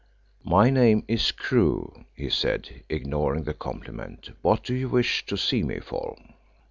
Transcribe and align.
"My 0.43 0.71
name 0.71 1.03
is 1.07 1.31
Crewe," 1.31 2.05
he 2.15 2.27
said, 2.31 2.81
ignoring 2.89 3.43
the 3.43 3.53
compliment. 3.53 4.31
"What 4.41 4.63
do 4.63 4.73
you 4.73 4.89
wish 4.89 5.23
to 5.27 5.37
see 5.37 5.61
me 5.61 5.79
for?" 5.79 6.17